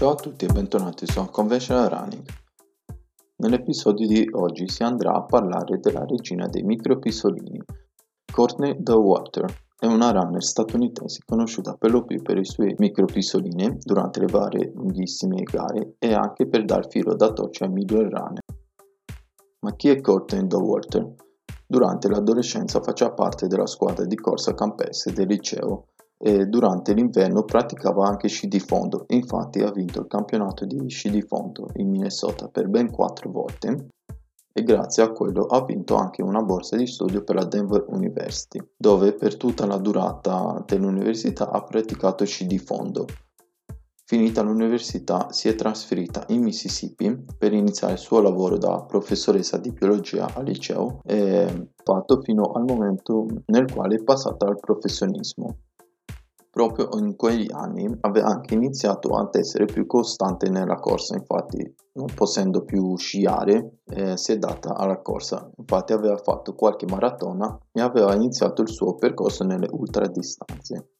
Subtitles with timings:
[0.00, 2.24] Ciao a tutti e bentornati su Conventional Running.
[3.36, 7.60] Nell'episodio di oggi si andrà a parlare della regina dei micropisolini,
[8.32, 9.44] Courtney Water.
[9.78, 14.72] È una runner statunitense conosciuta per lo più per i suoi micropisolini durante le varie
[14.74, 18.42] lunghissime gare e anche per dar filo da torcia ai migliori runner.
[19.58, 21.12] Ma chi è Courtney Water?
[21.66, 25.88] Durante l'adolescenza faceva parte della squadra di corsa campestre del liceo
[26.22, 31.08] e durante l'inverno praticava anche sci di fondo infatti ha vinto il campionato di sci
[31.08, 33.88] di fondo in Minnesota per ben quattro volte
[34.52, 38.60] e grazie a quello ha vinto anche una borsa di studio per la Denver University,
[38.76, 43.06] dove per tutta la durata dell'università ha praticato sci di fondo.
[44.04, 49.70] Finita l'università si è trasferita in Mississippi per iniziare il suo lavoro da professoressa di
[49.70, 55.58] biologia al liceo fatto fino al momento nel quale è passata al professionismo.
[56.50, 62.06] Proprio in quegli anni aveva anche iniziato ad essere più costante nella corsa, infatti non
[62.12, 67.80] potendo più sciare eh, si è data alla corsa, infatti aveva fatto qualche maratona e
[67.80, 70.90] aveva iniziato il suo percorso nelle ultradistanze.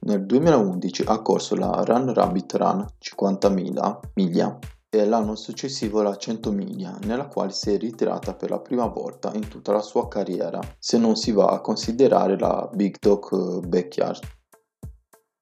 [0.00, 4.58] Nel 2011 ha corso la Run Rabbit Run 50.000 miglia
[4.90, 9.32] e l'anno successivo la 100 miglia, nella quale si è ritirata per la prima volta
[9.34, 13.66] in tutta la sua carriera, se non si va a considerare la Big Dog eh,
[13.66, 14.20] Backyard.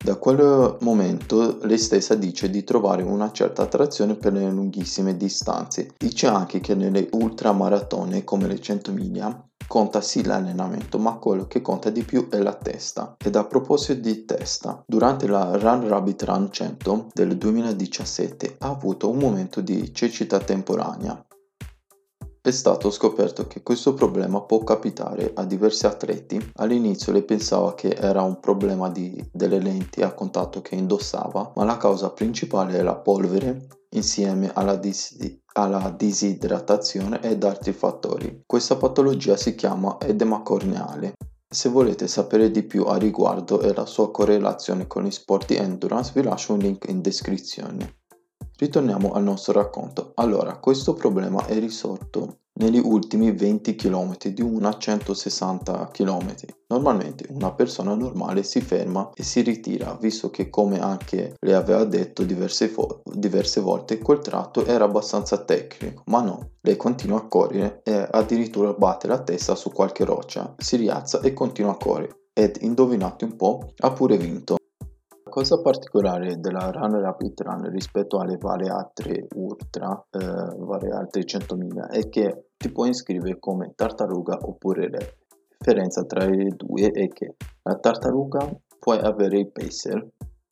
[0.05, 5.95] Da quel momento lei stessa dice di trovare una certa attrazione per le lunghissime distanze.
[5.97, 11.63] Dice anche che nelle ultramaratone come le 100 miglia conta sì l'allenamento, ma quello che
[11.63, 13.15] conta di più è la testa.
[13.25, 19.09] Ed a proposito di testa, durante la Run Rabbit Run 100 del 2017 ha avuto
[19.09, 21.25] un momento di cecità temporanea
[22.45, 26.45] è stato scoperto che questo problema può capitare a diversi atleti.
[26.57, 31.63] All'inizio lei pensava che era un problema di, delle lenti a contatto che indossava, ma
[31.63, 38.43] la causa principale è la polvere insieme alla, dis- alla disidratazione ed altri fattori.
[38.45, 41.13] Questa patologia si chiama edema corneale.
[41.49, 45.55] Se volete sapere di più a riguardo e la sua correlazione con gli sport di
[45.55, 47.99] endurance vi lascio un link in descrizione.
[48.57, 50.13] Ritorniamo al nostro racconto.
[50.15, 56.35] Allora, questo problema è risorto negli ultimi 20 km di una 160 km.
[56.69, 61.85] Normalmente una persona normale si ferma e si ritira, visto che come anche le aveva
[61.85, 67.27] detto diverse, fo- diverse volte, quel tratto era abbastanza tecnico, ma no, lei continua a
[67.27, 72.21] correre e addirittura batte la testa su qualche roccia, si rialza e continua a correre.
[72.35, 74.57] Ed indovinate un po', ha pure vinto
[75.33, 81.89] cosa particolare della Run Rapid Run rispetto alle varie altre ultra, eh, varie altre 100.000
[81.89, 84.99] è che ti puoi iscrivere come tartaruga oppure re.
[84.99, 88.47] La differenza tra le due è che la tartaruga
[88.79, 90.07] puoi avere il pacer,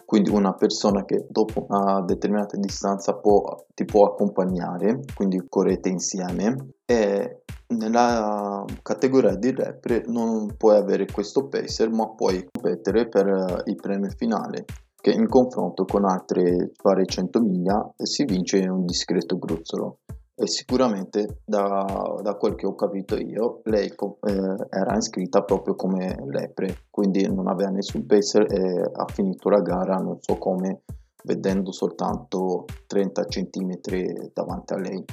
[0.06, 6.76] quindi una persona che dopo una determinata distanza può, ti può accompagnare, quindi correte insieme
[6.86, 7.39] e
[7.70, 13.76] nella categoria di repre non puoi avere questo pacer ma puoi competere per eh, il
[13.76, 14.64] premio finale
[15.00, 19.98] che in confronto con altre varie 100 miglia si vince un discreto gruzzolo
[20.34, 26.16] e sicuramente da, da quel che ho capito io lei eh, era iscritta proprio come
[26.26, 30.82] lepre quindi non aveva nessun pacer e ha finito la gara non so come
[31.24, 33.78] vedendo soltanto 30 cm
[34.32, 35.04] davanti a lei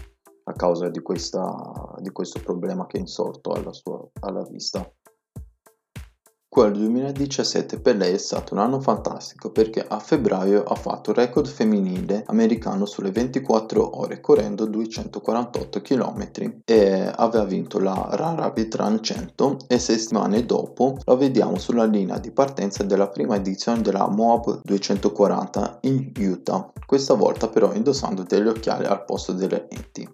[0.47, 4.90] a causa di, questa, di questo problema che è insorto alla, sua, alla vista.
[6.50, 11.18] Quel 2017 per lei è stato un anno fantastico perché a febbraio ha fatto il
[11.18, 16.31] record femminile americano sulle 24 ore correndo 248 km
[16.66, 22.18] e aveva vinto la Run Run 100 e sei settimane dopo la vediamo sulla linea
[22.18, 28.47] di partenza della prima edizione della Moab 240 in Utah, questa volta però indossando degli
[28.47, 30.09] occhiali al posto delle lenti.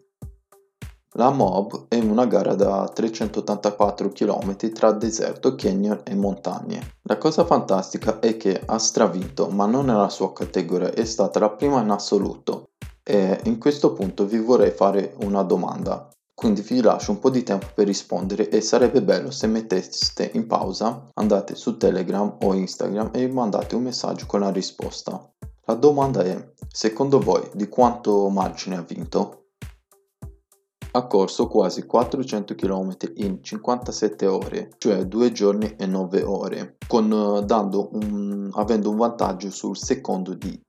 [1.16, 6.95] La Moab è una gara da 384 km tra deserto, canyon e montagne.
[7.04, 11.51] La cosa fantastica è che ha stravinto, ma non nella sua categoria, è stata la
[11.51, 12.69] prima in assoluto.
[13.04, 16.10] E in questo punto vi vorrei fare una domanda.
[16.33, 20.48] Quindi vi lascio un po' di tempo per rispondere e sarebbe bello se metteste in
[20.48, 25.31] pausa, andate su Telegram o Instagram e mandate un messaggio con la risposta.
[25.66, 29.43] La domanda è, secondo voi di quanto margine ha vinto?
[30.95, 37.12] Ha corso quasi 400 km in 57 ore, cioè 2 giorni e 9 ore, con,
[37.12, 40.62] un, avendo un vantaggio sul secondo di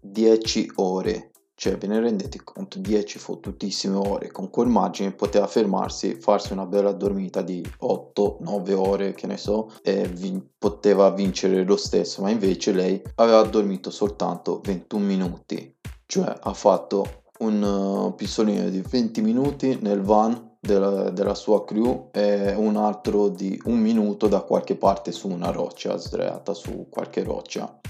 [0.00, 1.30] 10 ore.
[1.54, 2.78] cioè ve ne rendete conto?
[2.78, 4.30] 10 fottutissime ore.
[4.30, 9.70] Con quel margine poteva fermarsi farsi una bella dormita di 8-9 ore che ne so
[9.82, 12.22] e vi- poteva vincere lo stesso.
[12.22, 15.74] Ma invece lei aveva dormito soltanto 21 minuti.
[16.06, 22.08] Cioè ha fatto un uh, pistolino di 20 minuti nel van della, della, sua crew
[22.12, 27.22] e un altro di un minuto da qualche parte su una roccia sdraiata su qualche
[27.22, 27.80] roccia.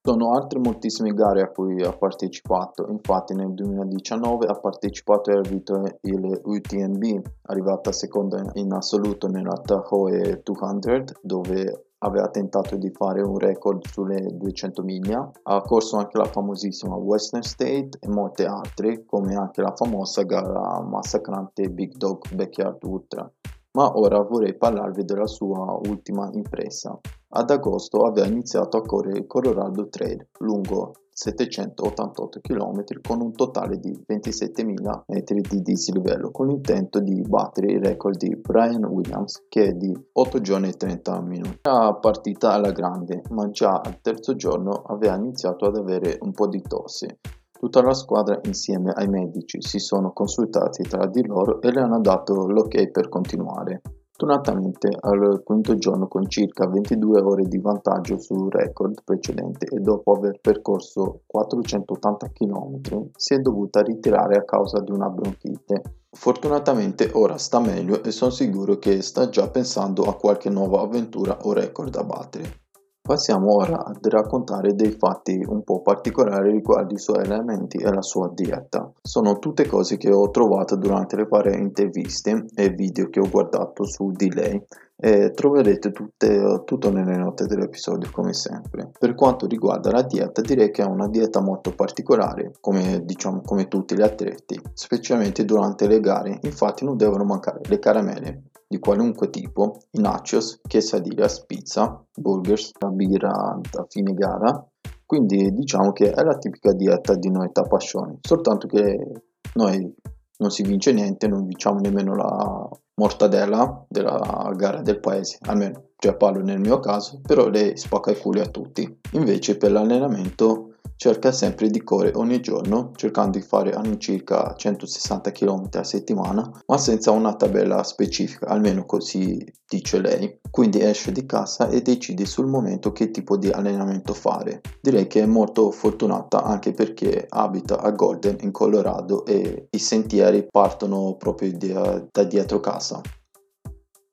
[0.00, 5.40] Sono altre moltissime gare a cui ha partecipato, infatti nel 2019 ha partecipato e ha
[5.40, 13.20] vinto il UTMB, arrivata seconda in assoluto nella Tahoe 200 dove aveva tentato di fare
[13.20, 19.04] un record sulle 200 miglia, ha corso anche la famosissima Western State e molte altre,
[19.04, 23.30] come anche la famosa gara massacrante Big Dog Backyard Ultra.
[23.72, 26.98] Ma ora vorrei parlarvi della sua ultima impresa.
[27.28, 33.78] Ad agosto aveva iniziato a correre il Colorado Trail lungo 788 km con un totale
[33.78, 39.68] di 27.000 metri di dislivello con l'intento di battere il record di Brian Williams che
[39.68, 41.58] è di 8 giorni e 30 minuti.
[41.62, 46.48] Era partita alla grande ma già al terzo giorno aveva iniziato ad avere un po'
[46.48, 47.18] di tosse
[47.58, 52.00] Tutta la squadra insieme ai medici si sono consultati tra di loro e le hanno
[52.00, 53.80] dato l'ok per continuare.
[54.18, 60.12] Fortunatamente al quinto giorno con circa 22 ore di vantaggio sul record precedente e dopo
[60.12, 65.82] aver percorso 480 km si è dovuta ritirare a causa di una bronchite.
[66.10, 71.36] Fortunatamente ora sta meglio e sono sicuro che sta già pensando a qualche nuova avventura
[71.42, 72.65] o record da battere.
[73.06, 78.02] Passiamo ora a raccontare dei fatti un po' particolari riguardo i suoi allenamenti e la
[78.02, 78.90] sua dieta.
[79.00, 83.84] Sono tutte cose che ho trovato durante le varie interviste e video che ho guardato
[83.84, 84.60] su di lei
[84.96, 88.90] e troverete tutte, tutto nelle note dell'episodio come sempre.
[88.98, 93.68] Per quanto riguarda la dieta direi che è una dieta molto particolare come diciamo come
[93.68, 99.30] tutti gli atleti, specialmente durante le gare, infatti non devono mancare le caramelle di qualunque
[99.30, 104.66] tipo, i nachos, quesadillas, pizza, burgers, la birra da fine gara.
[105.04, 109.22] Quindi diciamo che è la tipica dieta di noi tapascioni, soltanto che
[109.54, 109.94] noi
[110.38, 116.16] non si vince niente, non vinciamo nemmeno la mortadella della gara del paese, almeno cioè
[116.16, 119.00] parlo nel mio caso, però lei spacca i culi a tutti.
[119.12, 125.68] Invece per l'allenamento cerca sempre di correre ogni giorno, cercando di fare all'incirca 160 km
[125.72, 130.38] a settimana, ma senza una tabella specifica, almeno così dice lei.
[130.50, 134.60] Quindi esce di casa e decide sul momento che tipo di allenamento fare.
[134.80, 140.46] Direi che è molto fortunata anche perché abita a Golden in Colorado e i sentieri
[140.50, 143.00] partono proprio da dietro casa.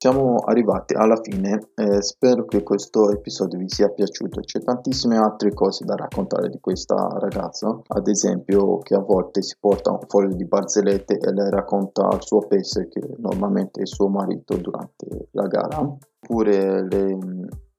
[0.03, 4.41] Siamo arrivati alla fine e spero che questo episodio vi sia piaciuto.
[4.41, 9.55] C'è tantissime altre cose da raccontare di questa ragazza, ad esempio che a volte si
[9.57, 14.09] porta un foglio di barzellette e le racconta al suo pacer che normalmente è suo
[14.09, 17.17] marito durante la gara, oppure le,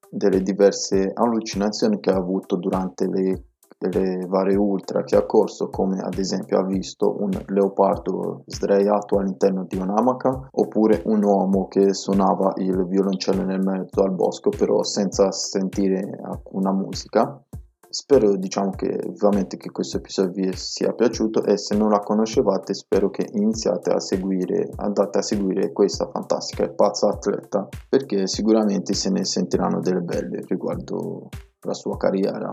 [0.08, 3.48] delle diverse allucinazioni che ha avuto durante le
[3.92, 9.64] le varie ultra che ha corso come ad esempio ha visto un leopardo sdraiato all'interno
[9.66, 15.30] di un'amaca oppure un uomo che suonava il violoncello nel mezzo al bosco però senza
[15.30, 17.42] sentire alcuna musica.
[17.88, 22.74] Spero diciamo che vivamente che questo episodio vi sia piaciuto e se non la conoscevate
[22.74, 28.94] spero che iniziate a seguire andate a seguire questa fantastica e pazza atleta perché sicuramente
[28.94, 31.28] se ne sentiranno delle belle riguardo
[31.60, 32.48] la sua carriera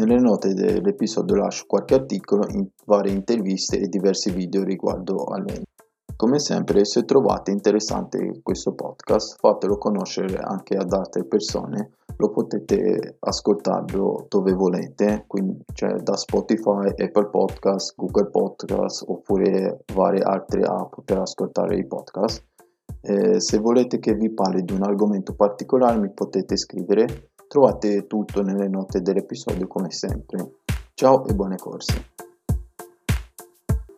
[0.00, 5.62] nelle note dell'episodio lascio qualche articolo, in varie interviste e diversi video riguardo a lei.
[6.16, 11.92] Come sempre, se trovate interessante questo podcast, fatelo conoscere anche ad altre persone.
[12.16, 20.22] Lo potete ascoltarlo dove volete, quindi cioè da Spotify, Apple Podcast, Google Podcast oppure varie
[20.22, 22.44] altre app per ascoltare i podcast.
[23.02, 28.42] Eh, se volete che vi parli di un argomento particolare mi potete scrivere Trovate tutto
[28.42, 30.58] nelle note dell'episodio come sempre.
[30.94, 32.10] Ciao e buone corse.